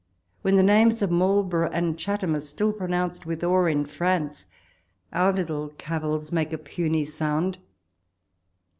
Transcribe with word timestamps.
When 0.41 0.55
the 0.55 0.63
names 0.63 1.03
of 1.03 1.11
Marlborough 1.11 1.69
and 1.71 1.95
Chatham 1.95 2.35
are 2.35 2.39
still 2.41 2.73
pronounced 2.73 3.27
with 3.27 3.43
awe 3.43 3.65
in 3.65 3.85
France, 3.85 4.47
our 5.13 5.31
little 5.31 5.69
cavils 5.77 6.31
make 6.31 6.51
a 6.51 6.57
puny 6.57 7.05
sound. 7.05 7.59